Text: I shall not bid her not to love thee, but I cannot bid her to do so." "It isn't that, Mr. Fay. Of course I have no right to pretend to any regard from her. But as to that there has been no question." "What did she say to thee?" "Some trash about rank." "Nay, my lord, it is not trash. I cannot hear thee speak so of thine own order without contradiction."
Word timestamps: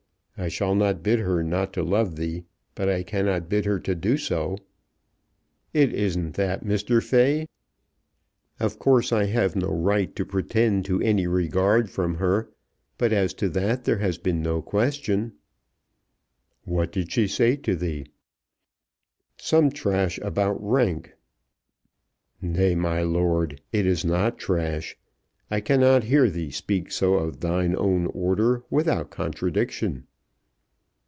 I 0.37 0.47
shall 0.47 0.73
not 0.73 1.03
bid 1.03 1.19
her 1.19 1.43
not 1.43 1.71
to 1.73 1.83
love 1.83 2.15
thee, 2.15 2.45
but 2.73 2.89
I 2.89 3.03
cannot 3.03 3.47
bid 3.47 3.65
her 3.65 3.79
to 3.81 3.93
do 3.93 4.17
so." 4.17 4.57
"It 5.71 5.93
isn't 5.93 6.31
that, 6.33 6.63
Mr. 6.65 7.03
Fay. 7.03 7.47
Of 8.59 8.79
course 8.79 9.11
I 9.13 9.25
have 9.25 9.55
no 9.55 9.67
right 9.67 10.15
to 10.15 10.25
pretend 10.25 10.83
to 10.85 10.99
any 11.03 11.27
regard 11.27 11.91
from 11.91 12.15
her. 12.15 12.49
But 12.97 13.13
as 13.13 13.35
to 13.35 13.49
that 13.49 13.83
there 13.83 13.99
has 13.99 14.17
been 14.17 14.41
no 14.41 14.63
question." 14.63 15.33
"What 16.63 16.91
did 16.91 17.11
she 17.11 17.27
say 17.27 17.55
to 17.57 17.75
thee?" 17.75 18.07
"Some 19.37 19.69
trash 19.69 20.17
about 20.23 20.57
rank." 20.59 21.13
"Nay, 22.41 22.73
my 22.73 23.03
lord, 23.03 23.61
it 23.71 23.85
is 23.85 24.03
not 24.03 24.39
trash. 24.39 24.97
I 25.51 25.61
cannot 25.61 26.05
hear 26.05 26.31
thee 26.31 26.49
speak 26.49 26.91
so 26.91 27.13
of 27.13 27.41
thine 27.41 27.75
own 27.75 28.07
order 28.07 28.63
without 28.71 29.11
contradiction." 29.11 30.07